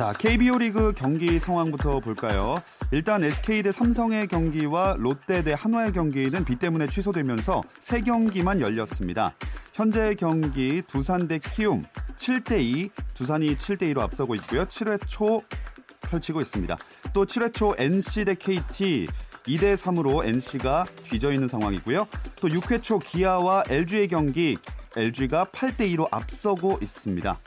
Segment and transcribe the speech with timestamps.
[0.00, 2.62] 자, KBO 리그 경기 상황부터 볼까요?
[2.90, 9.34] 일단 SK 대 삼성의 경기와 롯데 대 한화의 경기는 비 때문에 취소되면서 세 경기만 열렸습니다.
[9.74, 11.82] 현재 경기 두산 대 키움
[12.16, 14.64] 7대 2, 두산이 7대 2로 앞서고 있고요.
[14.64, 15.42] 7회 초
[16.08, 16.78] 펼치고 있습니다.
[17.12, 19.06] 또 7회 초 NC 대 KT
[19.44, 22.06] 2대 3으로 NC가 뒤져 있는 상황이고요.
[22.36, 24.56] 또 6회 초 기아와 LG의 경기
[24.96, 27.38] LG가 8대 2로 앞서고 있습니다.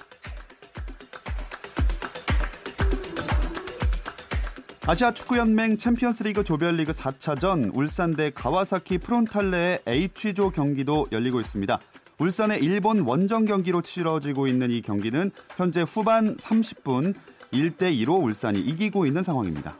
[4.86, 11.80] 아시아 축구연맹 챔피언스리그 조별리그 4차전 울산 대 가와사키 프론탈레의 H조 경기도 열리고 있습니다.
[12.20, 17.14] 울산의 일본 원정 경기로 치러지고 있는 이 경기는 현재 후반 30분
[17.54, 19.74] 1대 2로 울산이 이기고 있는 상황입니다.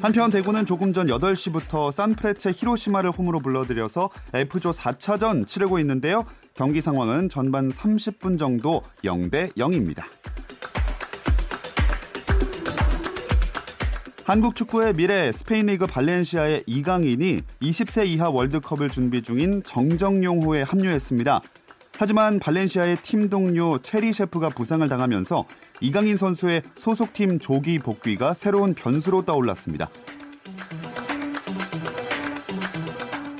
[0.00, 6.24] 한편 대구는 조금 전 8시부터 산프레체 히로시마를 홈으로 불러들여서 F조 4차전 치르고 있는데요.
[6.54, 10.04] 경기 상황은 전반 30분 정도 0대 0입니다.
[14.26, 21.40] 한국 축구의 미래 스페인 리그 발렌시아의 이강인이 20세 이하 월드컵을 준비 중인 정정용호에 합류했습니다.
[21.96, 25.44] 하지만 발렌시아의 팀 동료 체리 셰프가 부상을 당하면서
[25.80, 29.88] 이강인 선수의 소속팀 조기 복귀가 새로운 변수로 떠올랐습니다.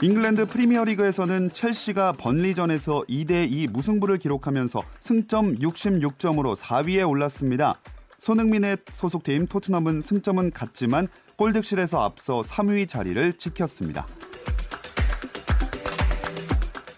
[0.03, 7.81] 잉글랜드 프리미어리그에서는 첼시가 번리전에서 2대2 무승부를 기록하면서 승점 66점으로 4위에 올랐습니다.
[8.27, 11.07] 손흥민의 소속팀 토트넘은 승점은 같지만
[11.37, 14.05] 골득실에서 앞서 3위 자리를 지켰습니다.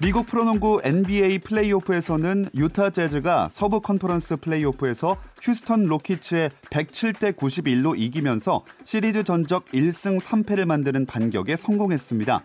[0.00, 9.22] 미국 프로농구 NBA 플레이오프에서는 유타 재즈가 서부 컨퍼런스 플레이오프에서 휴스턴 로키츠의 107대 91로 이기면서 시리즈
[9.22, 12.42] 전적 1승 3패를 만드는 반격에 성공했습니다.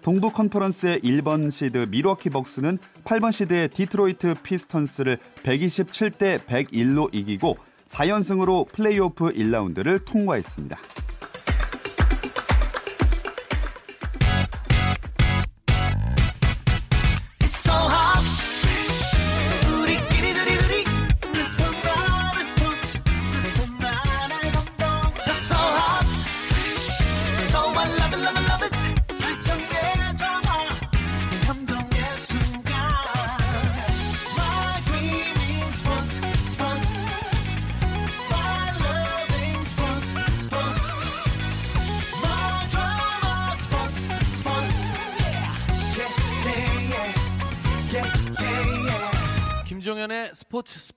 [0.00, 7.56] 동부 컨퍼런스의 1번 시드 밀워키 벅스는 8번 시드의 디트로이트 피스턴스를 127대 101로 이기고
[7.92, 10.78] 4연승으로 플레이오프 1라운드를 통과했습니다.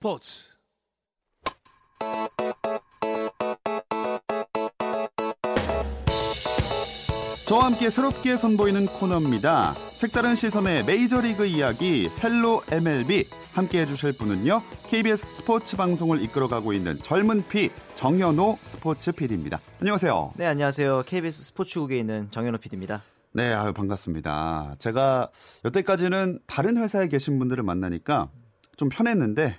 [0.06, 0.50] 스포츠.
[7.48, 9.74] 저와 함께 새롭게 선보이는 코너입니다.
[9.96, 14.62] 색다른 시선의 메이저리그 이야기 헬로 MLB 함께 해주실 분은요.
[14.90, 19.60] KBS 스포츠 방송을 이끌어가고 있는 젊은 피 정현호 스포츠 PD입니다.
[19.80, 20.34] 안녕하세요.
[20.36, 21.02] 네, 안녕하세요.
[21.08, 23.02] KBS 스포츠국에 있는 정현호 PD입니다.
[23.32, 24.76] 네, 아유 반갑습니다.
[24.78, 25.32] 제가
[25.66, 28.30] 여태까지는 다른 회사에 계신 분들을 만나니까
[28.78, 29.58] 좀 편했는데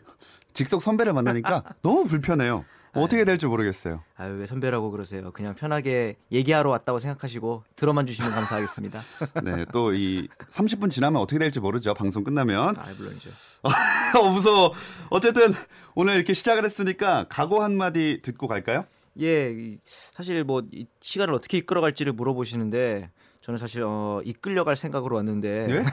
[0.57, 2.65] 직속 선배를 만나니까 너무 불편해요.
[2.95, 4.03] 어떻게 될지 모르겠어요.
[4.17, 5.31] 아유, 왜 선배라고 그러세요?
[5.31, 9.03] 그냥 편하게 얘기하러 왔다고 생각하시고 들어만 주시면 감사하겠습니다.
[9.45, 11.93] 네, 또 이 30분 지나면 어떻게 될지 모르죠.
[11.93, 12.75] 방송 끝나면.
[12.79, 13.29] 아, 물론이죠.
[14.19, 14.73] 어, 무서워.
[15.11, 15.53] 어쨌든
[15.95, 18.87] 오늘 이렇게 시작을 했으니까 각오 한마디 듣고 갈까요?
[19.21, 19.77] 예,
[20.15, 23.11] 사실 뭐 이 시간을 어떻게 이끌어갈지를 물어보시는데
[23.47, 25.67] 저는 사실 어, 이끌려갈 생각으로 왔는데.
[25.69, 25.85] 네?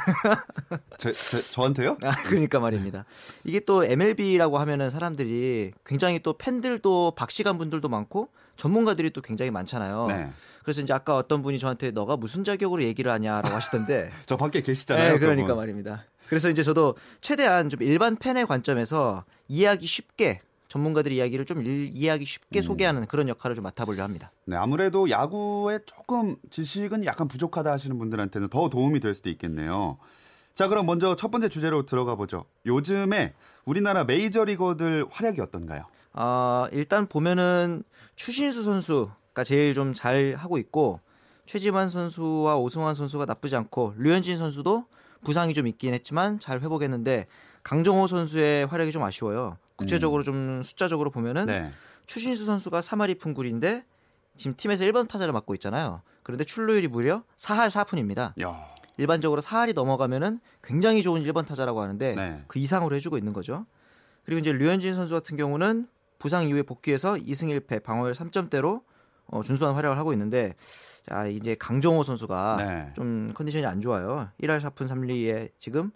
[0.97, 1.97] 제, 제, 저한테요?
[2.01, 3.05] 아, 그러니까 말입니다.
[3.43, 10.07] 이게 또 MLB라고 하면은 사람들이 굉장히 또 팬들도 박시간 분들도 많고 전문가들이 또 굉장히 많잖아요.
[10.07, 10.31] 네.
[10.63, 14.09] 그래서 이제 아까 어떤 분이 저한테 너가 무슨 자격으로 얘기를 하냐라고 하시던데.
[14.25, 15.13] 저 밖에 계시잖아요.
[15.13, 15.57] 네, 그러니까 그분.
[15.57, 16.05] 말입니다.
[16.29, 20.41] 그래서 이제 저도 최대한 좀 일반 팬의 관점에서 이해하기 쉽게
[20.77, 22.61] 전문가들의 이야기를 좀 일- 이해하기 쉽게 음.
[22.63, 24.31] 소개하는 그런 역할을 좀 맡아보려 합니다.
[24.45, 29.99] 네, 아무래도 야구에 조금 지식은 약간 부족하다 하시는 분들한테는 더 도움이 될 수도 있겠네요.
[30.55, 32.45] 자, 그럼 먼저 첫 번째 주제로 들어가 보죠.
[32.65, 33.33] 요즘에
[33.65, 35.83] 우리나라 메이저리거들 활약이 어떤가요?
[36.13, 37.83] 아, 일단 보면은
[38.15, 40.99] 추신수 선수가 제일 좀 잘 하고 있고
[41.45, 44.85] 최지만 선수와 오승환 선수가 나쁘지 않고 류현진 선수도
[45.23, 47.27] 부상이 좀 있긴 했지만 잘 회복했는데
[47.61, 49.57] 강정호 선수의 활약이 좀 아쉬워요.
[49.75, 51.71] 구체적으로 좀 숫자적으로 보면은 네.
[52.05, 53.85] 추신수 선수가 3할이 풍굴인데
[54.35, 56.01] 지금 팀에서 1번 타자를 맡고 있잖아요.
[56.23, 58.39] 그런데 출루율이 무려 4할 4푼입니다.
[58.41, 58.65] 야.
[58.97, 62.43] 일반적으로 4할이 넘어가면은 굉장히 좋은 1번 타자라고 하는데 네.
[62.47, 63.65] 그 이상으로 해주고 있는 거죠.
[64.23, 65.87] 그리고 이제 류현진 선수 같은 경우는
[66.19, 68.83] 부상 이후에 복귀해서 2승 1패 방어율 3점대로
[69.25, 70.53] 어, 준수한 활약을 하고 있는데
[71.07, 72.93] 자 이제 강정호 선수가 네.
[72.95, 74.29] 좀 컨디션이 안 좋아요.
[74.41, 75.91] 1할 4푼 3리에 지금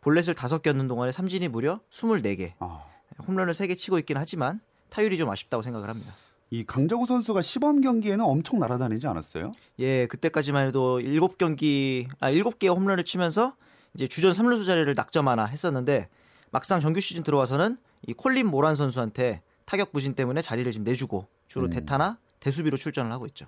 [0.00, 2.52] 볼넷을 5개 얻는 동안에 삼진이 무려 24개.
[2.58, 2.91] 아.
[3.26, 4.60] 홈런을 3개 치고 있긴 하지만
[4.90, 6.14] 타율이 좀 아쉽다고 생각을 합니다.
[6.50, 9.52] 이 강정호 선수가 시범 경기에는 엄청 날아다니지 않았어요?
[9.78, 13.54] 예, 그때까지만 해도 7경기 아 7개의 홈런을 치면서
[13.94, 16.08] 이제 주전 3루수 자리를 낙점 하나 했었는데
[16.50, 21.66] 막상 정규 시즌 들어와서는 이 콜린 모란 선수한테 타격 부진 때문에 자리를 지금 내주고 주로
[21.66, 21.70] 음.
[21.70, 23.46] 대타나 대수비로 출전을 하고 있죠.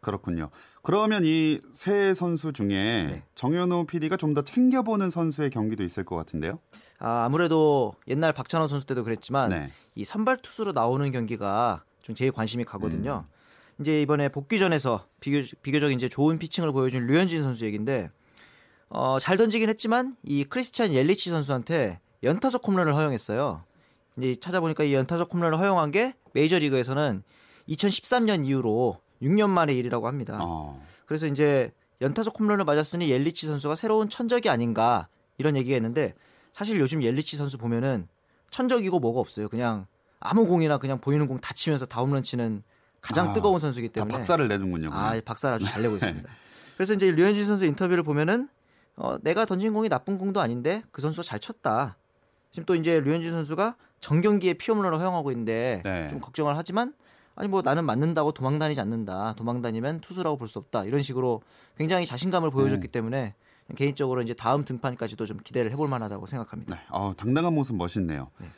[0.00, 0.50] 그렇군요.
[0.82, 3.22] 그러면 이 세 선수 중에 네.
[3.34, 6.58] 정현호 PD가 좀 더 챙겨보는 선수의 경기도 있을 것 같은데요?
[6.98, 9.70] 아, 아무래도 옛날 박찬호 선수 때도 그랬지만 네.
[9.94, 13.24] 이 선발 투수로 나오는 경기가 좀 제일 관심이 가거든요.
[13.28, 13.80] 음.
[13.80, 18.10] 이제 이번에 복귀전에서 비교, 비교적 이제 좋은 피칭을 보여준 류현진 선수 얘긴데
[18.90, 23.64] 어, 잘 던지긴 했지만 이 크리스찬 옐리치 선수한테 연타석 홈런을 허용했어요.
[24.18, 27.22] 이제 찾아보니까 이 연타석 홈런을 허용한 게 메이저리그에서는
[27.68, 30.38] 2013년 이후로 6년 만의 일이라고 합니다.
[30.40, 30.80] 어.
[31.06, 35.08] 그래서 이제 연타석 홈런을 맞았으니 옐리치 선수가 새로운 천적이 아닌가
[35.38, 36.14] 이런 얘기가 있는데
[36.52, 38.08] 사실 요즘 옐리치 선수 보면은
[38.50, 39.48] 천적이고 뭐가 없어요.
[39.48, 39.86] 그냥
[40.18, 42.62] 아무 공이나 그냥 보이는 공 다 치면서 다 홈런 치는
[43.00, 44.90] 가장 아, 뜨거운 선수이기 다 때문에 박살을 내는군요.
[44.92, 45.18] 아.
[45.24, 46.28] 박살 아주 잘 내고 있습니다.
[46.76, 48.48] 그래서 이제 류현진 선수 인터뷰를 보면은
[48.96, 51.96] 어, 내가 던진 공이 나쁜 공도 아닌데 그 선수가 잘 쳤다.
[52.50, 56.08] 지금 또 이제 류현진 선수가 정경기에 피홈런을 허용하고 있는데 네.
[56.08, 56.92] 좀 걱정을 하지만
[57.40, 59.32] 아니 뭐 나는 맞는다고 도망 다니지 않는다.
[59.36, 60.84] 도망 다니면 투수라고 볼 수 없다.
[60.84, 61.40] 이런 식으로
[61.78, 62.92] 굉장히 자신감을 보여줬기 네.
[62.92, 63.34] 때문에
[63.76, 66.74] 개인적으로 이제 다음 등판까지도 좀 기대를 해볼 만하다고 생각합니다.
[66.74, 66.82] 네.
[66.90, 68.28] 어, 당당한 모습 멋있네요.
[68.40, 68.48] 네.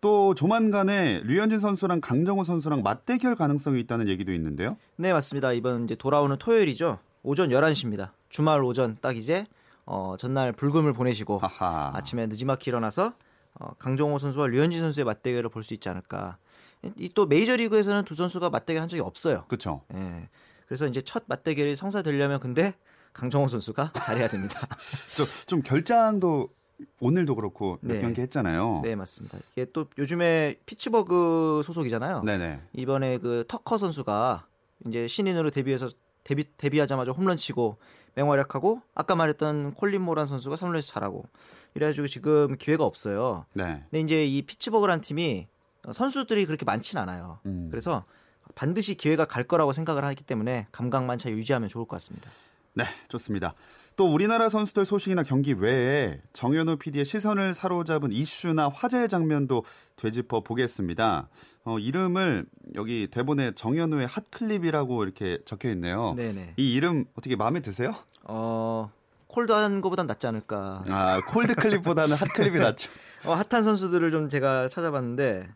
[0.00, 4.76] 또 조만간에 류현진 선수랑 강정호 선수랑 맞대결 가능성이 있다는 얘기도 있는데요.
[4.96, 5.52] 네, 맞습니다.
[5.52, 6.98] 이번 이제 돌아오는 토요일이죠.
[7.22, 8.10] 오전 11시입니다.
[8.28, 9.46] 주말 오전 딱 이제
[9.84, 11.92] 어, 전날 불금을 보내시고 하하.
[11.94, 13.12] 아침에 늦지막히 일어나서
[13.54, 16.38] 어, 강정호 선수와 류현진 선수의 맞대결을 볼 수 있지 않을까.
[16.96, 19.44] 이또 메이저리그에서는 두 선수가 맞대결 한 적이 없어요.
[19.48, 19.82] 그렇죠.
[19.94, 20.28] 예.
[20.66, 22.74] 그래서 이제 첫 맞대결이 성사되려면 근데
[23.12, 24.60] 강정호 선수가 잘해야 됩니다.
[25.16, 26.48] 좀, 좀 결장도
[27.00, 28.00] 오늘도 그렇고 몇 네.
[28.02, 28.80] 경기 했잖아요.
[28.84, 29.38] 네, 맞습니다.
[29.52, 32.22] 이게 또 요즘에 피츠버그 소속이잖아요.
[32.22, 32.60] 네네.
[32.74, 34.46] 이번에 그 터커 선수가
[34.86, 35.88] 이제 신인으로 데뷔해서
[36.24, 37.78] 데뷔 데뷔하자마자 홈런 치고
[38.14, 41.24] 맹활약하고 아까 말했던 콜린 모란 선수가 3루에서 잘하고
[41.74, 43.46] 이래가지고 지금 기회가 없어요.
[43.52, 43.84] 네.
[43.90, 45.46] 근데 이제 이 피츠버그란 팀이
[45.92, 47.38] 선수들이 그렇게 많진 않아요.
[47.46, 47.68] 음.
[47.70, 48.04] 그래서
[48.54, 52.30] 반드시 기회가 갈 거라고 생각을 하기 때문에 감각만 잘 유지하면 좋을 것 같습니다.
[52.74, 53.54] 네, 좋습니다.
[53.96, 59.64] 또 우리나라 선수들 소식이나 경기 외에 정현호 PD의 시선을 사로잡은 이슈나 화제의 장면도
[59.96, 61.28] 되짚어 보겠습니다.
[61.64, 62.44] 어, 이름을
[62.74, 66.12] 여기 대본에 정현호의 핫클립이라고 이렇게 적혀 있네요.
[66.14, 66.54] 네네.
[66.58, 67.94] 이 이름 어떻게 마음에 드세요?
[68.24, 68.90] 어
[69.28, 70.84] cold한 것보단 낫지 않을까.
[70.88, 72.90] 아, cold clip보다는 hot clip이 낫죠.
[73.24, 75.48] 어, 핫한 선수들을 좀 제가 찾아봤는데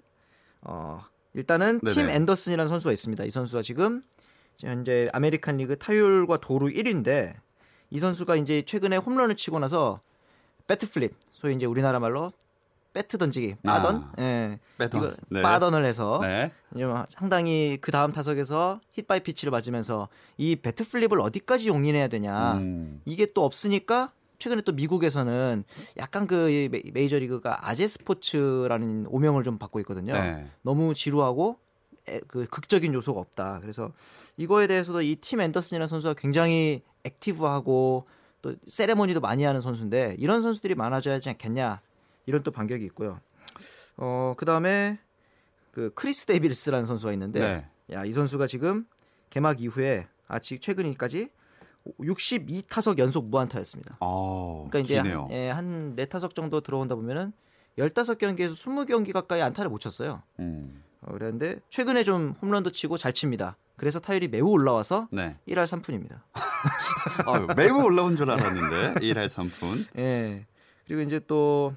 [0.63, 1.05] 어,
[1.35, 1.95] 일단은 네네.
[1.95, 3.25] 팀 앤더슨이라는 선수가 있습니다.
[3.25, 4.03] 이 선수가 지금
[4.59, 7.35] 현재 아메리칸 리그 타율과 도루 1위인데
[7.91, 10.01] 이 선수가 이제 최근에 홈런을 치고 나서
[10.67, 12.33] bat flip, 소위 이제 우리나라 말로
[12.93, 15.01] 배트 던지기, 빠던, 아, 예, 빠던.
[15.01, 15.43] 이거 네.
[15.43, 16.53] 빠던을 해서 네.
[16.75, 22.55] 이제 상당히 그 다음 타석에서 hit by pitch를 맞으면서 이 bat flip을 어디까지 용인해야 되냐.
[22.55, 25.63] 음, 이게 또 없으니까 최근에 또 미국에서는
[25.99, 30.15] 약간 그 메- 메이저리그가 아재 스포츠라는 오명을 좀 받고 있거든요.
[30.15, 30.51] 네.
[30.63, 31.59] 너무 지루하고
[32.09, 33.61] 에, 그 극적인 요소가 없다.
[33.61, 33.93] 그래서
[34.37, 38.07] 이거에 대해서도 이 팀 앤더슨이라는 선수가 굉장히 active하고
[38.43, 41.81] 또 세레모니도 많이 하는 선수인데 이런 선수들이 많아져야 하지 않겠냐
[42.27, 43.21] 이런 또 반격이 있고요.
[43.99, 44.99] 어 그다음에
[45.73, 47.95] 그 크리스 데빌스라는 선수가 있는데 네.
[47.95, 48.87] 야이 선수가 지금
[49.29, 51.29] 개막 이후에 아직 최근까지
[51.99, 53.97] 62타석 연속 무안타였습니다.
[54.01, 55.23] 어, 그러니까 이제 기네요.
[55.23, 57.33] 한, 예, 한 4타석 정도 들어온다 보면은
[57.79, 60.23] 15경기에서 20경기 가까이 안타를 못 쳤어요.
[60.41, 63.57] 음, 어, 그랬는데 최근에 좀 홈런도 치고 잘 칩니다.
[63.77, 65.39] 그래서 타율이 매우 올라와서 네.
[65.49, 66.21] 1할 3푼입니다.
[67.27, 69.87] 아유, 매우 올라온 줄 알았는데 1할 3푼.
[69.99, 70.47] 예.
[70.87, 71.75] 그리고 이제 또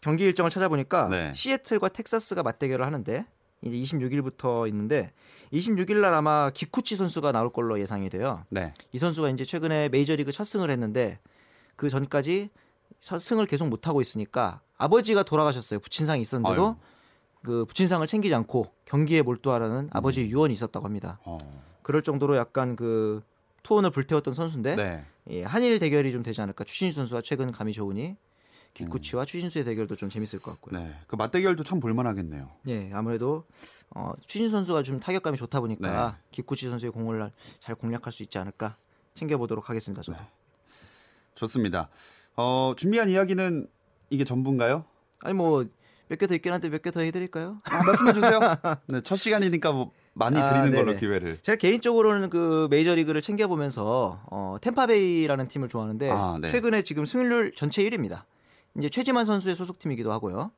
[0.00, 1.32] 경기 일정을 찾아보니까 네.
[1.34, 3.26] 시애틀과 텍사스가 맞대결을 하는데
[3.62, 5.12] 이제 26일부터 있는데
[5.52, 8.44] 26일 날 아마 기쿠치 선수가 나올 걸로 예상이 돼요.
[8.50, 8.72] 네.
[8.92, 11.18] 이 선수가 이제 최근에 메이저리그 첫 승을 했는데
[11.76, 12.50] 그 전까지
[13.00, 15.80] 첫 승을 계속 못 하고 있으니까 아버지가 돌아가셨어요.
[15.80, 16.74] 부친상이 있었는데도 아유.
[17.42, 21.18] 그 부친상을 챙기지 않고 경기에 몰두하라는 아버지의 유언이 있었다고 합니다.
[21.24, 21.38] 어.
[21.82, 23.22] 그럴 정도로 약간 그
[23.62, 25.04] 투혼을 불태웠던 선수인데 네.
[25.30, 26.64] 예, 한일 대결이 좀 되지 않을까.
[26.64, 28.16] 추신수 선수가 최근 감이 좋으니
[28.84, 30.80] 기쿠치와 추신수의 대결도 좀 재밌을 것 같고요.
[30.80, 30.94] 네.
[31.06, 32.48] 그 맞대결도 참 볼만하겠네요.
[32.68, 33.44] 예, 아무래도
[33.90, 36.24] 어, 추신수 선수가 좀 타격감이 좋다 보니까 네.
[36.30, 37.30] 기쿠치 선수의 공을
[37.60, 38.76] 잘 공략할 수 있지 않을까
[39.14, 40.02] 챙겨보도록 하겠습니다.
[40.02, 40.18] 저도.
[41.34, 41.88] 좋습니다.
[42.36, 43.66] 어, 준비한 이야기는
[44.10, 44.84] 이게 전부인가요?
[45.20, 45.64] 아니 뭐
[46.10, 47.60] 몇 개 더 있긴 한데 몇 개 더 해드릴까요?
[47.64, 48.40] 아, 말씀해 주세요.
[48.86, 51.00] 네, 첫 시간이니까 뭐 많이 아, 드리는 걸로 네네.
[51.00, 51.42] 기회를.
[51.42, 56.48] 제가 개인적으로는 그 메이저리그를 챙겨보면서 어, 템파베이라는 팀을 좋아하는데 아, 네.
[56.50, 58.22] 최근에 지금 승률 전체 1위입니다.
[58.76, 60.52] 이제 최지만 선수의 소속팀이기도 하고요.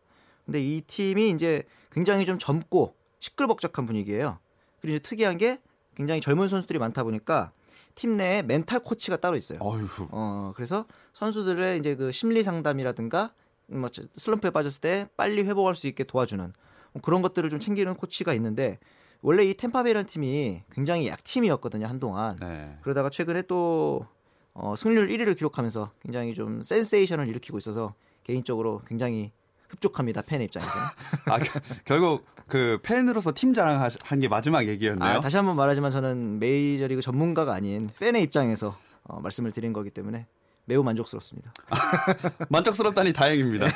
[0.45, 1.63] 근데 이 팀이 이제
[1.93, 4.39] 굉장히 좀 젊고 시끌벅적한 분위기예요.
[4.81, 5.61] 그리고 이제 특이한 게
[5.95, 7.53] 굉장히 젊은 선수들이 많다 보니까
[7.95, 9.59] 팀 내에 멘탈 코치가 따로 있어요.
[9.61, 10.09] 어휴.
[10.11, 13.33] 어, 그래서 선수들의 이제 그 심리 상담이라든가
[13.67, 16.53] 뭐 슬럼프에 빠졌을 때 빨리 회복할 수 있게 도와주는
[16.93, 18.79] 뭐 그런 것들을 좀 챙기는 코치가 있는데
[19.23, 22.79] 원래 이 템파베이라는 팀이 굉장히 약팀이었거든요 한동안 네.
[22.83, 24.07] 그러다가 최근에 또
[24.55, 29.33] 어, 승률 1위를 기록하면서 굉장히 좀 센세이션을 일으키고 있어서 개인적으로 굉장히
[29.69, 30.71] 흡족합니다 팬의 입장에서
[31.27, 33.91] 아, 겨- 결국 그 팬으로서 팀 자랑한
[34.21, 35.19] 게 마지막 얘기였나요?
[35.19, 40.27] 아, 다시 한번 말하지만 저는 메이저리그 전문가가 아닌 팬의 입장에서 어, 말씀을 드린 거기 때문에
[40.65, 41.53] 매우 만족스럽습니다.
[42.49, 43.67] 만족스럽다니 다행입니다.
[43.67, 43.73] 네.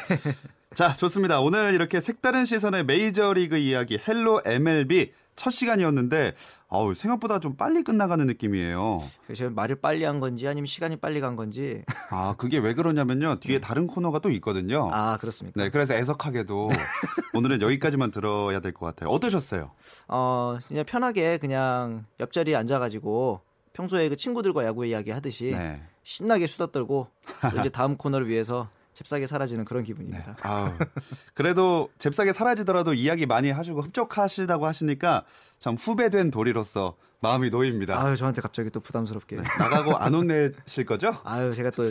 [0.74, 1.40] 자, 좋습니다.
[1.40, 6.34] 오늘 이렇게 색다른 시선의 메이저리그 이야기 헬로 MLB 첫 시간이었는데
[6.68, 9.02] 어우, 생각보다 좀 빨리 끝나가는 느낌이에요.
[9.34, 13.40] 제가 말을 빨리 한 건지 아니면 시간이 빨리 간 건지 아, 그게 왜 그러냐면요.
[13.40, 14.86] 뒤에 다른 코너가 또 있거든요.
[14.86, 14.90] 네.
[14.92, 15.62] 아 그렇습니까?
[15.62, 16.68] 네, 그래서 애석하게도
[17.34, 19.10] 오늘은 여기까지만 들어야 될 것 같아요.
[19.10, 19.70] 어떠셨어요?
[20.08, 23.40] 어 그냥 편하게 그냥 옆자리에 앉아가지고
[23.72, 25.82] 평소에 그 친구들과 야구 이야기 하듯이 네.
[26.04, 27.08] 신나게 수다 떨고
[27.50, 30.36] 또 이제 다음 코너를 위해서 잽싸게 사라지는 그런 기분입니다.
[30.42, 30.72] 아우,
[31.34, 35.24] 그래도 잽싸게 사라지더라도 이야기 많이 하시고 흡족하시다고 하시니까
[35.58, 38.00] 참 후배된 도리로서 마음이 놓입니다.
[38.00, 39.36] 아유 저한테 갑자기 또 부담스럽게.
[39.58, 41.16] 나가고 안 혼내실 거죠?
[41.24, 41.90] 아유 제가 또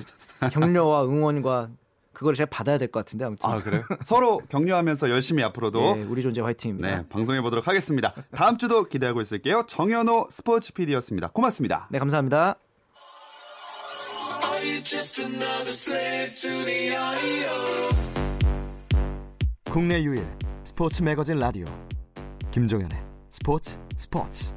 [0.52, 1.70] 격려와 응원과
[2.14, 3.50] 그걸 제가 받아야 될 것 같은데 아무튼.
[3.50, 3.84] 아 그래요?
[4.04, 6.88] 서로 격려하면서 열심히 앞으로도 예, 우리 존재 화이팅입니다.
[7.02, 8.14] 네 방송해 보도록 하겠습니다.
[8.36, 9.66] 다음 주도 기대하고 있을게요.
[9.68, 11.30] 정현호 스포츠 PD였습니다.
[11.30, 11.88] 고맙습니다.
[11.90, 12.56] 네 감사합니다.
[19.70, 20.26] 국내 유일
[20.64, 21.66] 스포츠 매거진 라디오.
[22.52, 22.98] 김종현의
[23.30, 24.54] 스포츠 스포츠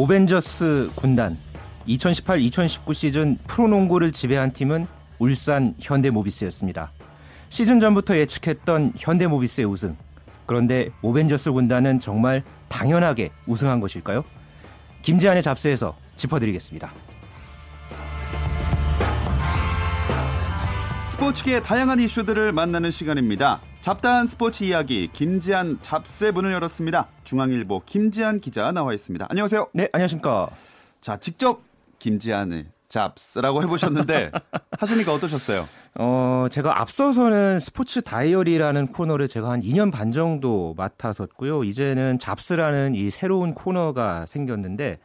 [0.00, 1.36] 모벤저스 군단
[1.86, 4.86] 2018-2019 시즌 프로농구를 지배한 팀은
[5.18, 6.90] 울산 현대모비스였습니다.
[7.50, 9.98] 시즌 전부터 예측했던 현대모비스의 우승.
[10.46, 14.24] 그런데 모벤저스 군단은 정말 당연하게 우승한 것일까요?
[15.02, 16.90] 김지한의 잡스에서 짚어드리겠습니다.
[21.12, 23.60] 스포츠계의 다양한 이슈들을 만나는 시간입니다.
[23.80, 27.08] 잡다한 스포츠 이야기 김지한 잡세 문을 열었습니다.
[27.24, 29.26] 중앙일보 김지한 기자 나와 있습니다.
[29.30, 29.68] 안녕하세요.
[29.72, 30.50] 네, 안녕하십니까.
[31.00, 31.62] 자 직접
[31.98, 34.32] 김지한을 잡스라고 해보셨는데
[34.78, 35.66] 하시니까 어떠셨어요?
[35.94, 41.64] 어, 제가 앞서서는 스포츠 다이어리라는 코너를 제가 한 2년 반 정도 맡았었고요.
[41.64, 44.98] 이제는 잡스라는 이 새로운 코너가 생겼는데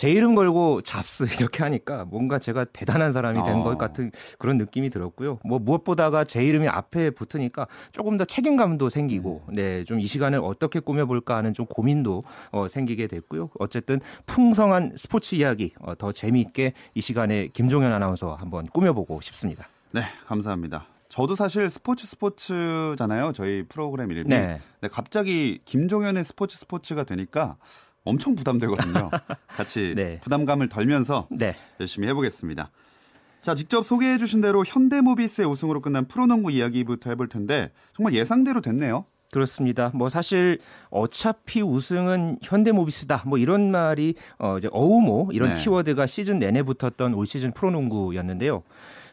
[0.00, 3.62] 제 이름 걸고 잡스 이렇게 하니까 뭔가 제가 대단한 사람이 된 어.
[3.62, 5.40] 것 같은 그런 느낌이 들었고요.
[5.44, 10.80] 뭐 무엇보다가 제 이름이 앞에 붙으니까 조금 더 책임감도 생기고 네, 좀 이 시간을 어떻게
[10.80, 13.50] 꾸며볼까 하는 좀 고민도 어, 생기게 됐고요.
[13.58, 19.66] 어쨌든 풍성한 스포츠 이야기 어, 더 재미있게 이 시간에 김종현 아나운서와 한번 꾸며보고 싶습니다.
[19.92, 20.86] 네 감사합니다.
[21.10, 23.32] 저도 사실 스포츠 스포츠잖아요.
[23.34, 24.30] 저희 프로그램 이름이.
[24.30, 24.60] 네.
[24.80, 27.58] 근데 갑자기 김종현의 스포츠 스포츠가 되니까
[28.04, 29.10] 엄청 부담되거든요.
[29.48, 30.18] 같이 네.
[30.20, 31.54] 부담감을 덜면서 네.
[31.78, 32.70] 열심히 해보겠습니다.
[33.42, 39.06] 자, 직접 소개해 주신 대로 현대모비스의 우승으로 끝난 프로농구 이야기부터 해볼 텐데 정말 예상대로 됐네요.
[39.32, 39.92] 그렇습니다.
[39.94, 40.58] 뭐 사실
[40.90, 43.22] 어차피 우승은 현대모비스다.
[43.26, 45.62] 뭐 이런 말이 어 이제 어우모 이런 네.
[45.62, 48.62] 키워드가 시즌 내내 붙었던 올 시즌 프로농구였는데요.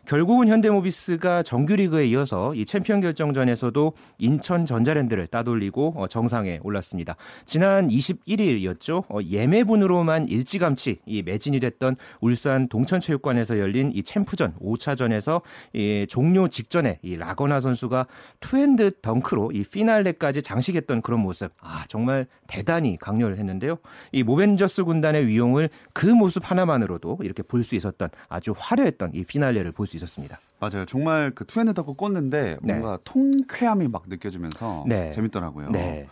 [0.07, 7.17] 결국은 현대모비스가 정규리그에 이어서 이 챔피언 결정전에서도 인천 전자랜드를 따돌리고 어, 정상에 올랐습니다.
[7.45, 9.03] 지난 21일이었죠.
[9.09, 15.41] 어, 예매분으로만 일찌감치 이 매진이 됐던 울산 동천체육관에서 열린 이 챔프전 5차전에서
[15.73, 18.07] 이 종료 직전에 이 라건아 선수가
[18.39, 21.51] two-hand 덩크로 이 피날레까지 장식했던 그런 모습.
[21.59, 23.77] 아, 정말 대단히 강렬 했는데요.
[24.13, 29.73] 이 모벤저스 군단의 위용을 그 모습 하나만으로도 이렇게 볼 수 있었던 아주 화려했던 이 피날레를
[29.73, 30.39] 볼 수 있었습니다.
[30.59, 30.85] 맞아요.
[30.85, 32.73] 정말 그 two-hand 덩크 꽂는데 네.
[32.73, 35.11] 뭔가 통쾌함이 막 느껴지면서 네.
[35.11, 35.69] 재밌더라고요.
[35.71, 36.07] 네.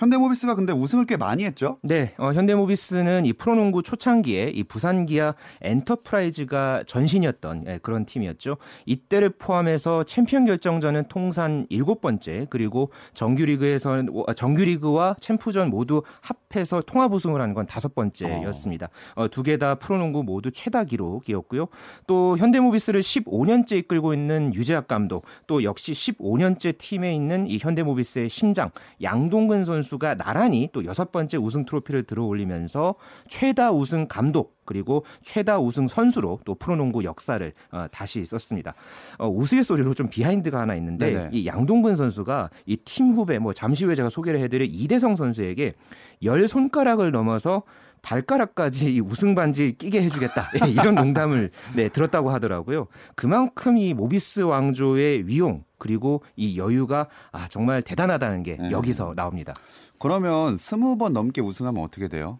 [0.00, 1.76] 현대모비스가 근데 우승을 꽤 많이 했죠?
[1.82, 8.56] 네, 어, 현대모비스는 이 프로농구 초창기에 이 부산기아 엔터프라이즈가 전신이었던 예, 그런 팀이었죠.
[8.86, 17.12] 이때를 포함해서 챔피언 결정전은 통산 일곱 번째 그리고 정규리그에서는 어, 정규리그와 챔프전 모두 합해서 통합
[17.12, 18.88] 우승을 한 건 다섯 번째였습니다.
[19.16, 21.66] 어, 두 개 다 프로농구 모두 최다 기록이었고요.
[22.06, 28.70] 또 현대모비스를 15년째 이끌고 있는 유재학 감독, 또 역시 15년째 팀에 있는 이 현대모비스의 심장
[29.02, 32.94] 양동근 선수 가 나란히 또 여섯 번째 우승 트로피를 들어올리면서
[33.28, 38.74] 최다 우승 감독 그리고 최다 우승 선수로 또 프로농구 역사를 어, 다시 썼습니다.
[39.18, 41.28] 어, 우스갯소리로 좀 비하인드가 하나 있는데 네네.
[41.32, 45.74] 이 양동근 선수가 이 팀 후배 뭐 잠시 후에 제가 소개를 해드릴 이대성 선수에게
[46.22, 47.62] 열 손가락을 넘어서
[48.02, 52.86] 발가락까지 이 우승 반지 끼게 해주겠다 예, 이런 농담을 네, 들었다고 하더라고요.
[53.14, 58.70] 그만큼 이 모비스 왕조의 위용 그리고 이 여유가 아, 정말 대단하다는 게 음.
[58.70, 59.54] 여기서 나옵니다.
[59.98, 62.38] 그러면 스무 번 넘게 우승하면 어떻게 돼요?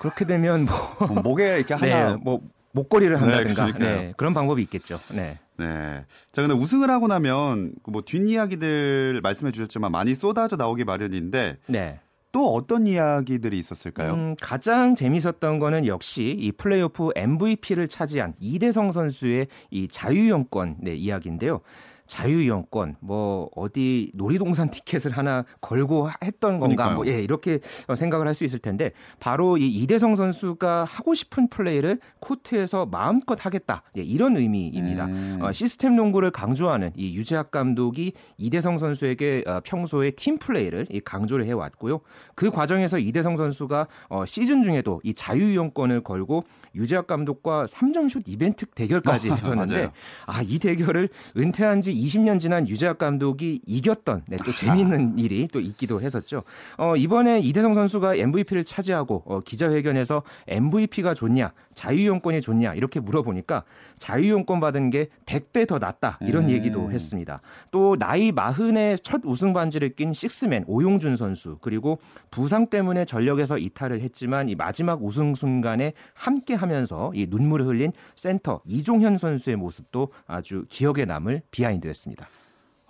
[0.00, 2.40] 그렇게 되면 뭐뭐 목에 이렇게 하나 네, 뭐
[2.72, 3.96] 목걸이를 한다든가 네, 그러니까요.
[3.96, 4.98] 네, 그런 방법이 있겠죠.
[5.12, 5.38] 네.
[5.56, 6.04] 네.
[6.32, 12.00] 자, 근데 우승을 하고 나면 그뭐 뒷이야기들 말씀해 주셨지만 많이 쏟아져 나오기 마련인데 네.
[12.34, 14.14] 또 어떤 이야기들이 있었을까요?
[14.14, 21.60] 음, 가장 재밌었던 거는 역시 이 플레이오프 MVP를 차지한 이대성 선수의 이 자유형권 네, 이야기인데요.
[22.06, 26.90] 자유이용권 뭐 어디 놀이동산 티켓을 하나 걸고 했던 건가.
[26.90, 27.58] 뭐 예 이렇게
[27.94, 33.82] 생각을 할 수 있을 텐데 바로 이 이대성 선수가 하고 싶은 플레이를 코트에서 마음껏 하겠다
[33.96, 35.06] 예, 이런 의미입니다.
[35.06, 35.38] 음.
[35.40, 41.44] 어, 시스템 농구를 강조하는 이 유재학 감독이 이대성 선수에게 어, 평소에 팀 플레이를 이 강조를
[41.46, 42.00] 해왔고요.
[42.34, 46.42] 그 과정에서 이대성 선수가 어, 시즌 중에도 이 자유이용권을 걸고
[46.74, 49.92] 유재학 감독과 3점슛 이벤트 대결까지 했었는데 맞아요.
[50.26, 55.60] 아, 이 대결을 은퇴한 지 20년 지난 유재학 감독이 이겼던 네, 또 재미있는 일이 또
[55.60, 56.42] 있기도 했었죠.
[56.76, 63.64] 어, 이번에 이대성 선수가 MVP를 차지하고 어, 기자회견에서 MVP가 좋냐, 자유이용권이 좋냐 이렇게 물어보니까
[63.98, 66.50] 자유이용권 받은 게 100배 더 낫다 이런 음.
[66.50, 67.40] 얘기도 했습니다.
[67.70, 71.98] 또 나이 마흔에 첫 우승 반지를 낀 식스맨 오용준 선수 그리고
[72.30, 79.18] 부상 때문에 전력에서 이탈을 했지만 이 마지막 우승 순간에 함께하면서 이 눈물을 흘린 센터 이종현
[79.18, 82.28] 선수의 모습도 아주 기억에 남을 비하인드였습니다.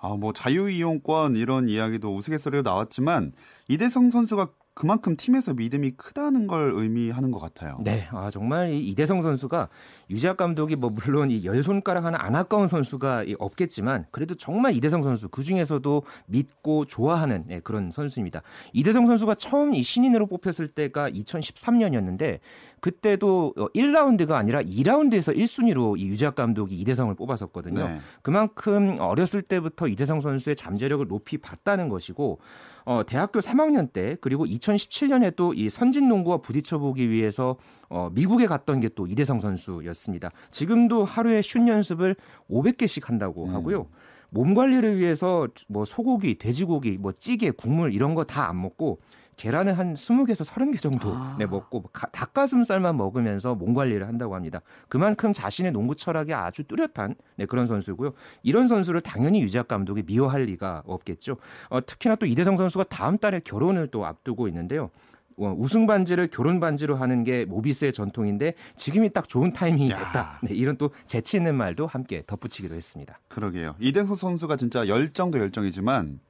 [0.05, 3.33] 아, 뭐 자유이용권 이런 이야기도 우스갯소리로 나왔지만
[3.69, 7.79] 이대성 선수가 그만큼 팀에서 믿음이 크다는 걸 의미하는 것 같아요.
[7.85, 9.69] 네, 아 정말 이 이대성 선수가
[10.11, 14.75] 유재학 감독이 뭐 물론 이 열 손가락 하나 안 아까운 선수가 이 없겠지만 그래도 정말
[14.75, 18.43] 이대성 선수 그 중에서도 믿고 좋아하는 예, 그런 선수입니다.
[18.73, 22.41] 이대성 선수가 처음 이 신인으로 뽑혔을 때가 2013년이었는데
[22.81, 27.89] 그때도 1라운드가 아니라 2라운드에서 1순위로 이 유재학 감독이 이대성을 뽑았었거든요.
[27.89, 27.99] 네.
[28.23, 32.39] 그만큼 어렸을 때부터 이대성 선수의 잠재력을 높이 봤다는 것이고
[32.87, 37.57] 어, 대학교 3학년 때 그리고 2017년에도 이 선진 농구와 부딪혀 보기 위해서
[37.89, 40.31] 어, 미국에 갔던 게 또 이대성 선수였습니다.
[40.51, 42.17] 지금도 하루에 슛 연습을
[42.51, 43.55] 500개씩 한다고 음.
[43.55, 43.87] 하고요.
[44.35, 48.99] 몸 관리를 위해서 뭐 소고기, 돼지고기, 뭐 찌개, 국물 이런 거 다 안 먹고
[49.37, 51.37] 계란을 한 20개에서 30개 정도 아.
[51.39, 54.61] 네, 먹고 가- 닭가슴살만 먹으면서 몸 관리를 한다고 합니다.
[54.89, 58.13] 그만큼 자신의 농구 철학이 아주 뚜렷한 네, 그런 선수고요.
[58.43, 61.37] 이런 선수를 당연히 유재학 감독이 미워할 리가 없겠죠.
[61.71, 64.91] 어, 특히나 또 이대성 선수가 다음 달에 결혼을 또 앞두고 있는데요.
[65.37, 69.99] 어, 우승 반지를 결혼 반지로 하는 게 모비스의 전통인데 지금이 딱 좋은 타이밍이 야.
[69.99, 70.39] 됐다.
[70.43, 73.19] 네, 이런 또 재치 있는 말도 함께 덧붙이기도 했습니다.
[73.29, 73.75] 그러게요.
[73.79, 76.21] 이대성 선수가 진짜 열정도 열정이지만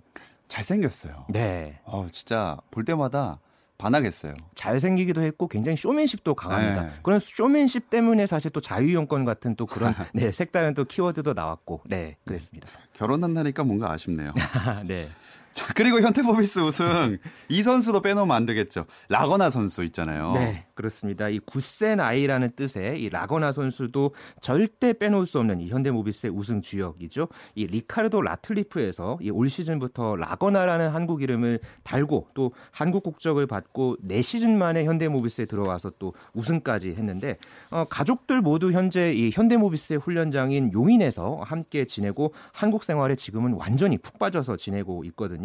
[0.48, 1.26] 잘생겼어요.
[1.30, 1.80] 네.
[1.84, 3.40] 어, 진짜 볼 때마다
[3.76, 4.34] 반하겠어요.
[4.54, 6.82] 잘생기기도 했고 굉장히 쇼맨십도 강합니다.
[6.82, 6.90] 네.
[7.02, 12.16] 그런 쇼맨십 때문에 사실 또 자유이용권 같은 또 그런 네, 색다른 또 키워드도 나왔고 네
[12.24, 12.68] 그랬습니다.
[12.94, 14.32] 결혼한다니까 뭔가 아쉽네요.
[14.86, 15.08] 네.
[15.54, 17.16] 자, 그리고 현대모비스 우승
[17.48, 18.86] 이 선수도 빼놓으면 안 되겠죠.
[19.08, 20.32] 라거나 선수 있잖아요.
[20.32, 20.66] 네.
[20.74, 21.28] 그렇습니다.
[21.28, 27.28] 이 굳센 아이라는 뜻의 이 라거나 선수도 절대 빼놓을 수 없는 이 현대모비스의 우승 주역이죠.
[27.54, 34.50] 이 리카르도 라틀리프에서 이 올 시즌부터 라거나라는 한국 이름을 달고 또 한국 국적을 받고 4시즌
[34.50, 37.36] 만에 현대모비스에 들어와서 또 우승까지 했는데
[37.70, 44.18] 어, 가족들 모두 현재 이 현대모비스의 훈련장인 용인에서 함께 지내고 한국 생활에 지금은 완전히 푹
[44.18, 45.43] 빠져서 지내고 있거든요.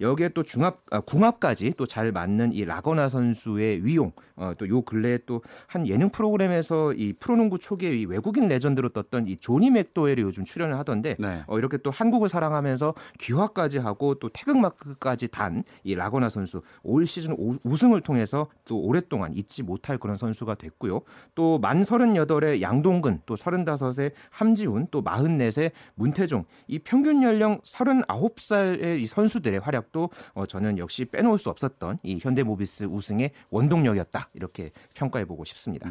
[0.00, 4.82] 여기에 또 중합 아, 궁합까지 또 잘 맞는 이 라거나 선수의 위용 어, 또 요
[4.82, 10.44] 근래에 또한 예능 프로그램에서 이 프로농구 초기에 이 외국인 레전드로 떴던 이 조니 맥도웰이 요즘
[10.44, 11.42] 출연을 하던데 네.
[11.46, 17.32] 어, 이렇게 또 한국을 사랑하면서 귀화까지 하고 또 태극마크까지 단 이 라거나 선수 올 시즌
[17.36, 21.00] 오- 우승을 통해서 또 오랫동안 잊지 못할 그런 선수가 됐고요.
[21.34, 29.06] 또 만 38의 양동근, 또 35의 함지훈, 또 44의 문태종 이 평균 연령 39살의 이
[29.06, 35.24] 선수 들의 활약도 어, 저는 역시 빼놓을 수 없었던 이 현대모비스 우승의 원동력이었다 이렇게 평가해
[35.24, 35.90] 보고 싶습니다.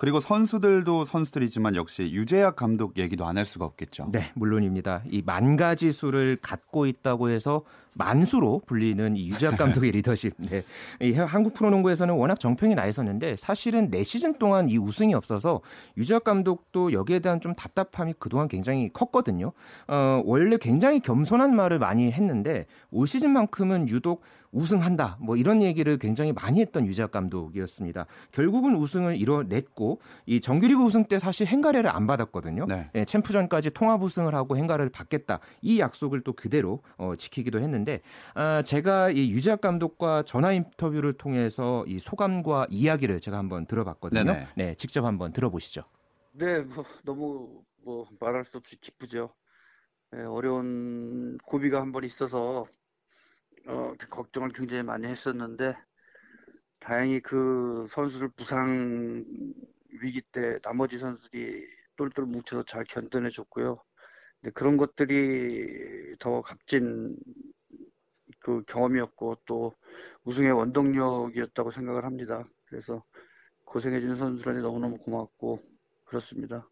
[0.00, 4.08] 그리고 선수들도 선수들이지만 역시 유재학 감독 얘기도 안 할 수가 없겠죠.
[4.10, 5.02] 네, 물론입니다.
[5.10, 10.32] 이 만 가지 수를 갖고 있다고 해서 만수로 불리는 이 유재학 감독의 리더십.
[10.38, 10.64] 네.
[11.02, 15.60] 이 한국 프로농구에서는 워낙 정평이 나 있었는데 사실은 네 시즌 동안 이 우승이 없어서
[15.98, 19.52] 유재학 감독도 여기에 대한 좀 답답함이 그동안 굉장히 컸거든요.
[19.86, 25.16] 어, 원래 굉장히 겸손한 말을 많이 했는데 올 시즌만큼은 유독 우승한다.
[25.20, 28.06] 뭐 이런 얘기를 굉장히 많이 했던 유재학 감독이었습니다.
[28.32, 32.66] 결국은 우승을 이뤄냈고 이 정규리그 우승 때 사실 행가래를 안 받았거든요.
[32.66, 32.90] 네.
[32.94, 35.40] 예, 챔프전까지 통합 우승을 하고 행가를 받겠다.
[35.62, 38.00] 이 약속을 또 그대로 어, 지키기도 했는데
[38.34, 44.24] 아, 제가 이 유재학 감독과 전화 인터뷰를 통해서 이 소감과 이야기를 제가 한번 들어봤거든요.
[44.24, 44.48] 네네.
[44.56, 45.82] 네, 직접 한번 들어보시죠.
[46.32, 49.30] 네, 뭐, 너무 뭐 말할 수 없이 기쁘죠.
[50.16, 52.66] 예, 어려운 고비가 한 번 있어서
[53.66, 55.76] 어, 걱정을 굉장히 많이 했었는데
[56.80, 59.24] 다행히 그 선수들 부상
[60.02, 63.82] 위기 때 나머지 선수들이 똘똘 뭉쳐서 잘 견뎌내 줬고요.
[64.40, 67.16] 근데 그런 것들이 더 값진
[68.38, 69.74] 그 경험이었고 또
[70.24, 72.44] 우승의 원동력이었다고 생각을 합니다.
[72.64, 73.04] 그래서
[73.66, 75.62] 고생해준 선수들한테 너무너무 고맙고
[76.04, 76.69] 그렇습니다.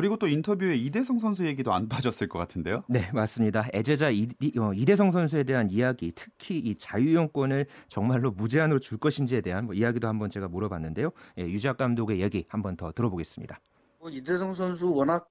[0.00, 2.84] 그리고 또 인터뷰에 이대성 선수 얘기도 안 빠졌을 것 같은데요.
[2.88, 3.66] 네, 맞습니다.
[3.74, 9.42] 애제자 이, 이, 어, 이대성 선수에 대한 이야기, 특히 이 자유형권을 정말로 무제한으로 줄 것인지에
[9.42, 11.10] 대한 뭐 이야기도 한번 제가 물어봤는데요.
[11.36, 13.60] 예, 유작 감독의 얘기 한번 더 들어보겠습니다.
[13.98, 15.28] 뭐 이대성 선수 워낙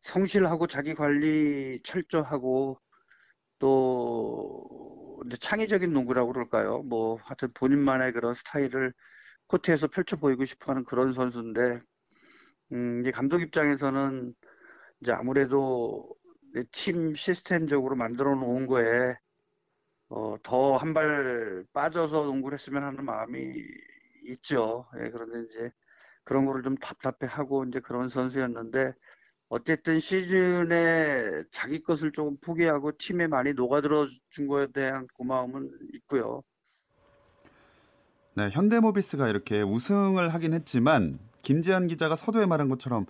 [0.00, 2.80] 성실하고 자기 관리 철저하고
[3.58, 6.78] 또 창의적인 농구라고 그럴까요?
[6.78, 8.94] 뭐 하여튼 본인만의 그런 스타일을
[9.48, 11.80] 코트에서 펼쳐 보이고 싶어하는 그런 선수인데
[12.72, 14.34] 음, 이제 감독 입장에서는
[15.02, 16.14] 이제 아무래도
[16.56, 19.16] 이팀 시스템적으로 만들어 놓은 거에
[20.10, 23.54] 어, 더 한 발 빠져서 농구를 했으면 하는 마음이
[24.24, 24.86] 있죠.
[24.96, 25.70] 예, 그런데 이제
[26.24, 28.94] 그런 거를 좀 답답해하고 이제 그런 선수였는데
[29.50, 36.42] 어쨌든 시즌에 자기 것을 조금 포기하고 팀에 많이 녹아들어 준 거에 대한 고마움은 있고요.
[38.34, 43.06] 네, 현대모비스가 이렇게 우승을 하긴 했지만 김지한 기자가 서두에 말한 것처럼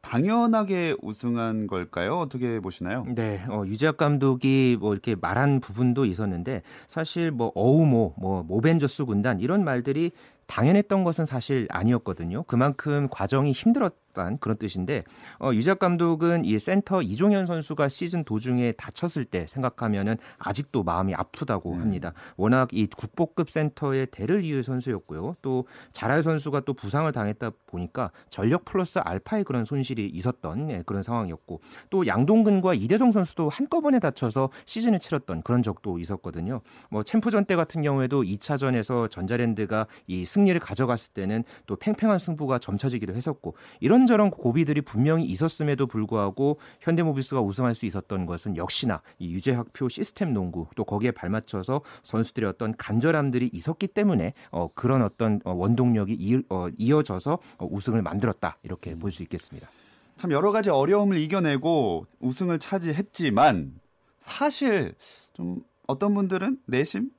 [0.00, 2.18] 당연하게 우승한 걸까요?
[2.18, 3.04] 어떻게 보시나요?
[3.14, 9.38] 네, 어, 유재학 감독이 뭐 이렇게 말한 부분도 있었는데 사실 뭐 어우모, 뭐 모벤저스 군단
[9.38, 10.10] 이런 말들이
[10.46, 12.44] 당연했던 것은 사실 아니었거든요.
[12.44, 15.02] 그만큼 과정이 힘들었다는 그런 뜻인데
[15.40, 21.74] 어, 유재학 감독은 이 센터 이종현 선수가 시즌 도중에 다쳤을 때 생각하면은 아직도 마음이 아프다고
[21.74, 22.12] 합니다.
[22.36, 25.36] 워낙 이 국보급 센터의 대를 이을 선수였고요.
[25.42, 31.02] 또 잘할 선수가 또 부상을 당했다 보니까 전력 플러스 알파의 그런 손실이 있었던 예, 그런
[31.02, 36.60] 상황이었고 또 양동근과 이대성 선수도 한꺼번에 다쳐서 시즌을 치렀던 그런 적도 있었거든요.
[36.90, 43.14] 뭐 챔프전 때 같은 경우에도 2차전에서 전자랜드가 이 승리를 가져갔을 때는 또 팽팽한 승부가 점쳐지기도
[43.14, 50.34] 했었고 이런저런 고비들이 분명히 있었음에도 불구하고 현대모비스가 우승할 수 있었던 것은 역시나 이 유재학표 시스템
[50.34, 56.42] 농구 또 거기에 발맞춰서 선수들의 어떤 간절함들이 있었기 때문에 어, 그런 어떤 어, 원동력이 이,
[56.50, 59.68] 어, 이어져서 어, 우승을 만들었다 이렇게 볼 수 있겠습니다.
[60.16, 63.80] 참 여러 가지 어려움을 이겨내고 우승을 차지했지만
[64.18, 64.94] 사실
[65.32, 67.10] 좀 어떤 분들은 내심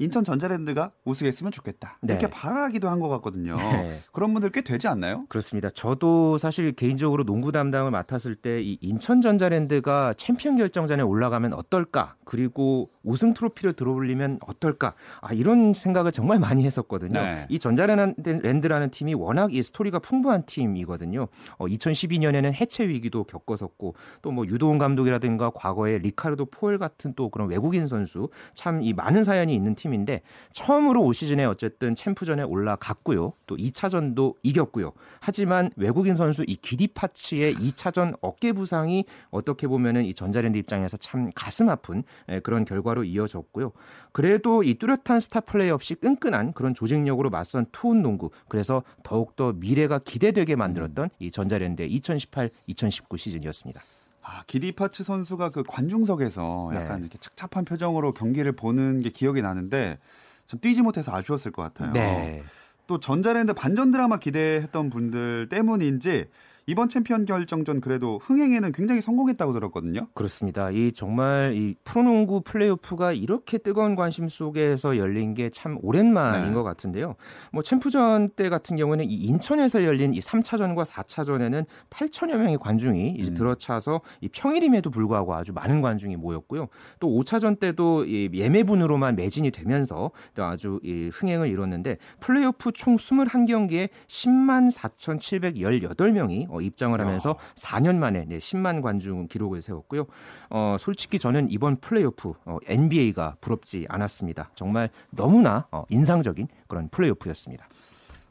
[0.00, 2.30] 인천 전자랜드가 우승했으면 좋겠다 이렇게 네.
[2.30, 3.54] 바라기도 한 것 같거든요.
[3.56, 3.98] 네.
[4.12, 5.24] 그런 분들 꽤 되지 않나요?
[5.28, 5.70] 그렇습니다.
[5.70, 12.16] 저도 사실 개인적으로 농구 담당을 맡았을 때 이 인천 전자랜드가 챔피언 결정전에 올라가면 어떨까?
[12.24, 14.94] 그리고 우승 트로피를 들어올리면 어떨까?
[15.20, 17.20] 아, 이런 생각을 정말 많이 했었거든요.
[17.20, 17.46] 네.
[17.48, 21.28] 이 전자랜드라는 팀이 워낙 이 스토리가 풍부한 팀이거든요.
[21.58, 27.48] 어, 2012년에는 해체 위기도 겪었었고 또 뭐 유도훈 감독이라든가 과거에 리카르도 포엘 같은 또 그런
[27.50, 30.22] 외국인 선수 참 이 많은 사연이 있는 팀 인데
[30.52, 33.32] 처음으로 올 시즌에 어쨌든 챔프전에 올라갔고요.
[33.46, 34.92] 또 2차전도 이겼고요.
[35.20, 41.68] 하지만 외국인 선수 이 기디파치의 2차전 어깨 부상이 어떻게 보면은 이 전자랜드 입장에서 참 가슴
[41.68, 43.72] 아픈 예, 그런 결과로 이어졌고요.
[44.12, 49.98] 그래도 이 뚜렷한 스타 플레이어 없이 끈끈한 그런 조직력으로 맞선 투혼 농구 그래서 더욱더 미래가
[49.98, 53.82] 기대되게 만들었던 이 전자랜드의 2018-2019 시즌이었습니다.
[54.22, 57.06] 아, 기디 팟츠 선수가 그 관중석에서 약간 네.
[57.06, 59.98] 이렇게 착잡한 표정으로 경기를 보는 게 기억이 나는데
[60.46, 61.92] 참 뛰지 못해서 아쉬웠을 것 같아요.
[61.92, 62.42] 네.
[62.86, 66.26] 또 전자랜드 반전 드라마 기대했던 분들 때문인지
[66.70, 70.06] 이번 챔피언 결정전 그래도 흥행에는 굉장히 성공했다고 들었거든요.
[70.14, 70.70] 그렇습니다.
[70.70, 76.54] 이 정말 이 프로농구 플레이오프가 이렇게 뜨거운 관심 속에서 열린 게 참 오랜만인 네.
[76.54, 77.16] 것 같은데요.
[77.52, 83.30] 뭐 챔프전 때 같은 경우는 이 인천에서 열린 이 3차전과 4차전에는 8천여 명의 관중이 이제
[83.30, 83.34] 음.
[83.34, 86.68] 들어차서 이 평일임에도 불구하고 아주 많은 관중이 모였고요.
[87.00, 93.88] 또 5차전 때도 이 예매분으로만 매진이 되면서 또 아주 이 흥행을 이뤘는데 플레이오프 총 21경기에
[94.06, 100.06] 10만 4,718명이 어, 입장을 하면서 4년 만에 네, 10만 관중 기록을 세웠고요.
[100.50, 104.50] 어, 솔직히 저는 이번 플레이오프 어, NBA가 부럽지 않았습니다.
[104.54, 107.66] 정말 너무나 어, 인상적인 그런 플레이오프였습니다.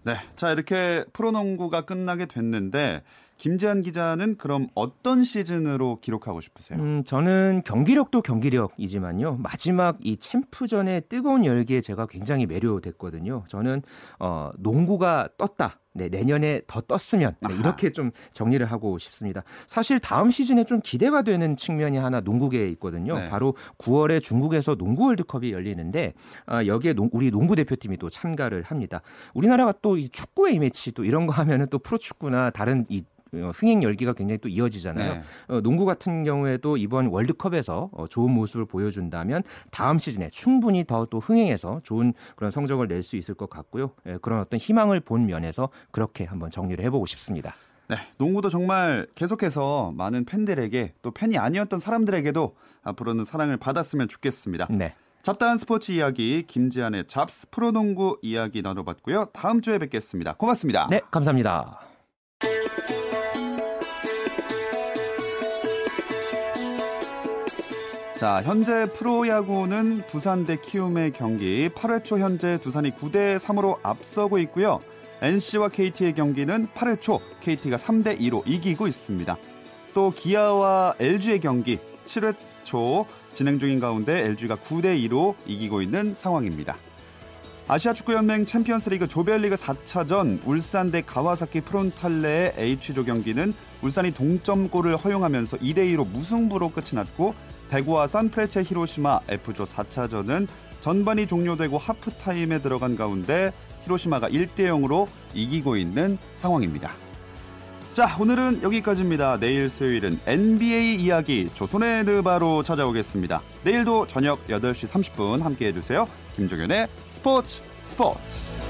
[0.03, 0.13] 네.
[0.35, 3.03] 자, 이렇게 프로농구가 끝나게 됐는데
[3.37, 6.77] 김지한 기자는 그럼 어떤 시즌으로 기록하고 싶으세요?
[6.77, 9.37] 음, 저는 경기력도 경기력이지만요.
[9.37, 13.45] 마지막 이 챔프전의 뜨거운 열기에 제가 굉장히 매료됐거든요.
[13.47, 13.81] 저는
[14.19, 15.79] 어, 농구가 떴다.
[15.93, 17.55] 네, 내년에 더 떴으면 네.
[17.59, 19.43] 이렇게 좀 정리를 하고 싶습니다.
[19.67, 23.17] 사실 다음 시즌에 좀 기대가 되는 측면이 하나 농구계에 있거든요.
[23.17, 23.29] 네.
[23.29, 26.13] 바로 9월에 중국에서 농구 월드컵이 열리는데
[26.45, 29.01] 아, 여기에 농- 우리 농구 대표팀이 또 참가를 합니다.
[29.33, 33.51] 우리나라가 또 이 축구 A 매치 또 이런 거 하면은 또 프로축구나 다른 이 어,
[33.53, 35.13] 흥행 열기가 굉장히 또 이어지잖아요.
[35.13, 35.21] 네.
[35.49, 41.19] 어, 농구 같은 경우에도 이번 월드컵에서 어, 좋은 모습을 보여준다면 다음 시즌에 충분히 더 또
[41.19, 43.91] 흥행해서 좋은 그런 성적을 낼 수 있을 것 같고요.
[44.07, 47.53] 예, 그런 어떤 희망을 본 면에서 그렇게 한번 정리를 해보고 싶습니다.
[47.87, 54.67] 네, 농구도 정말 계속해서 많은 팬들에게 또 팬이 아니었던 사람들에게도 앞으로는 사랑을 받았으면 좋겠습니다.
[54.69, 54.93] 네.
[55.21, 59.25] 잡다한 스포츠 이야기 김지한의 잡스 프로농구 이야기 나눠봤고요.
[59.33, 60.33] 다음 주에 뵙겠습니다.
[60.33, 60.87] 고맙습니다.
[60.89, 61.79] 네, 감사합니다.
[68.19, 74.79] 자, 현재 프로야구는 두산 대 키움의 경기 8회 초 현재 두산이 9대 3으로 앞서고 있고요.
[75.21, 79.37] NC와 KT의 경기는 8회 초 KT가 3대 2로 이기고 있습니다.
[79.93, 86.77] 또 기아와 LG의 경기 7회 초 진행 중인 가운데 LG가 9대 2로 이기고 있는 상황입니다.
[87.67, 93.53] 아시아 축구연맹 챔피언스리그 조별리그 4차전 울산 대 가와사키 프론탈레의 H조 경기는
[93.83, 97.35] 울산이 동점골을 허용하면서 2대 2로 무승부로 끝이 났고
[97.67, 100.47] 대구와 산프레체 히로시마 F조 4차전은
[100.79, 103.51] 전반이 종료되고 하프타임에 들어간 가운데
[103.83, 106.91] 히로시마가 1대 0으로 이기고 있는 상황입니다.
[107.93, 109.39] 자, 오늘은 여기까지입니다.
[109.39, 113.41] 내일 수요일은 NBA 이야기 조선의 느바로 찾아오겠습니다.
[113.63, 116.07] 내일도 저녁 8시 30분 함께 해주세요.
[116.35, 118.68] 김종현의 스포츠 스포츠.